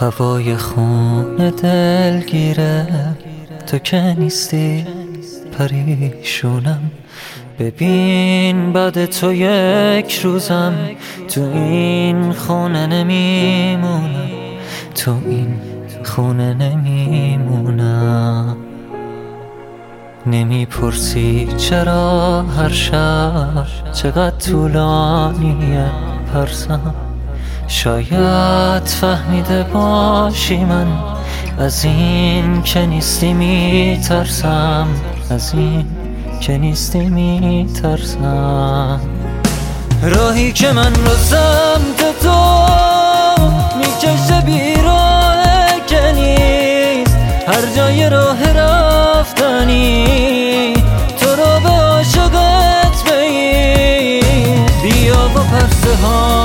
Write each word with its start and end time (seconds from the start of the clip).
هوای 0.00 0.56
خون 0.56 1.36
دلگیره 1.36 2.86
تو 3.66 3.78
که 3.78 4.16
نیستی؟ 4.18 4.86
پریشونم. 5.58 6.90
ببین 7.58 8.72
بعد 8.72 9.06
تو 9.06 9.32
یک 9.32 10.20
روزم. 10.20 10.74
تو 11.28 11.40
این 11.40 12.32
خونه 12.32 12.86
نمیمونم. 12.86 14.28
تو 14.94 15.14
این 15.26 15.60
خونه 16.04 16.54
نمیمونم. 16.54 18.56
نمی‌پرسی 20.26 21.48
چرا 21.56 22.42
هر 22.42 22.68
شب 22.68 23.66
چقدر 23.92 24.36
طولانیه 24.36 25.90
پرسم. 26.32 26.94
شاید 27.70 28.84
فهمیده 28.84 29.62
باشی 29.62 30.64
من. 30.64 30.86
از 31.58 31.84
این 31.84 32.62
که 32.62 32.86
نیستی 32.86 33.32
میترسم. 33.32 34.88
از 35.30 35.54
این 35.54 35.86
که 36.40 36.58
نیستی 36.58 37.08
میترسم. 37.08 39.00
راهی 40.02 40.52
که 40.52 40.72
من 40.72 40.94
رو 40.94 41.16
سمت 41.16 42.20
تو 42.22 42.66
می‌کشه 43.78 44.40
بیراه 44.46 45.36
که 45.86 46.12
نیست. 46.12 47.16
هر 47.48 47.76
جای 47.76 48.10
راه 48.10 48.52
رفتنی 48.52 50.04
تو 51.20 51.30
رو 51.30 51.60
به 51.62 51.70
عاشقت 51.70 53.04
بگیر 53.12 54.64
بیا 54.82 55.28
با 55.28 55.40
پرسه 55.40 55.96
هامو 56.02 56.39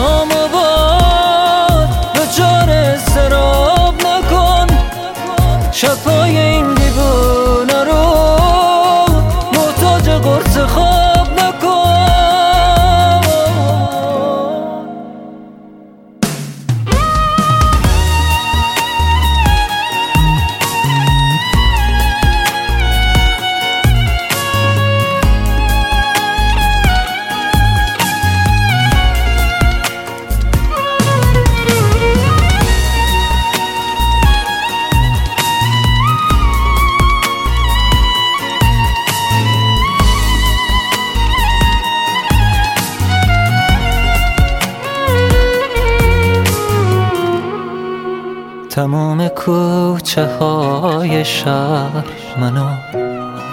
تمام 48.75 49.27
کوچه 49.27 50.25
های 50.25 51.25
شهر 51.25 52.03
منو 52.37 52.65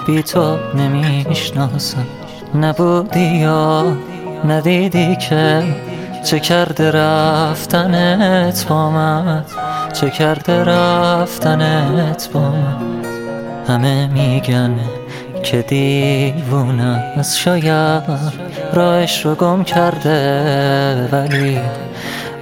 بی 0.07 0.23
تو 0.23 0.57
نمی‌شناسم. 0.75 2.07
نبودی 2.55 3.39
یا 3.39 3.97
ندیدی 4.45 5.17
که 5.17 5.63
چه 6.25 6.41
کرده 6.41 6.91
رفتنت 6.91 8.67
با 8.69 8.91
من؟ 8.91 9.45
چه 9.93 10.11
کرده 10.11 10.65
رفتنت 10.65 12.29
با 12.33 12.41
من؟ 12.41 12.77
همه 13.69 14.07
میگن 14.07 14.75
که 15.43 15.63
دیوونه 15.63 17.13
از 17.17 17.39
شاید 17.39 18.03
راهش 18.73 19.27
رو 19.27 19.35
گم 19.35 19.65
کرده 19.65 21.09
ولی 21.13 21.61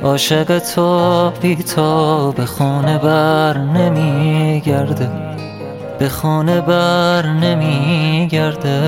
عاشق 0.04 0.58
تو 0.58 1.30
بی 1.30 1.56
تو 1.56 2.32
به 2.32 2.46
خونه 2.46 2.98
بر 2.98 3.58
نمیگرده. 3.58 5.10
به 5.98 6.08
خونه 6.08 6.60
بر 6.60 7.26
نمیگرده. 7.26 8.80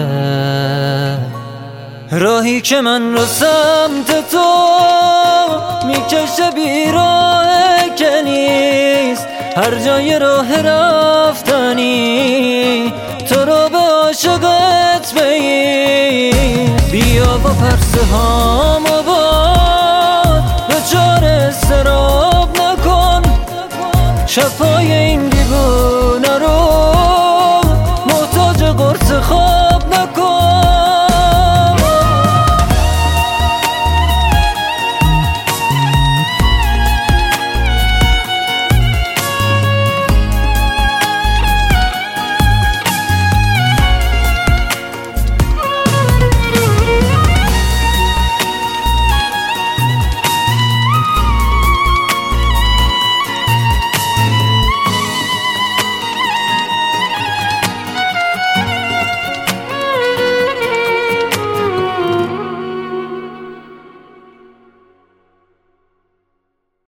راهی 2.11 2.61
که 2.61 2.81
من 2.81 3.13
رو 3.13 3.25
سمت 3.25 4.31
تو 4.31 4.45
می‌کشه 5.87 6.51
بیراه 6.55 7.47
که 7.97 8.23
نیست. 8.25 9.29
هر 9.57 9.75
جای 9.87 10.19
راه 10.19 10.63
رفتنی 10.63 11.93
تو 13.29 13.35
رو 13.35 13.69
به 13.69 13.79
عاشقت 13.79 15.15
بگیر. 15.15 16.71
بیا 16.93 17.39
با 17.39 17.51
پرسه 17.51 18.05
هامو 18.13 18.72
شفای 24.35 24.93
این 24.93 25.29
دیوونه 25.29 26.39
رو 26.39 26.62